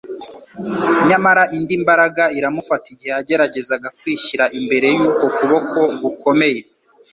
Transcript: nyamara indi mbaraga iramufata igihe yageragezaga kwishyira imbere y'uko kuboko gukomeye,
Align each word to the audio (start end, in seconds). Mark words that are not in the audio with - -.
nyamara 1.07 1.43
indi 1.57 1.75
mbaraga 1.83 2.23
iramufata 2.37 2.85
igihe 2.93 3.11
yageragezaga 3.15 3.87
kwishyira 3.99 4.45
imbere 4.59 4.87
y'uko 4.97 5.25
kuboko 5.35 5.79
gukomeye, 6.03 6.61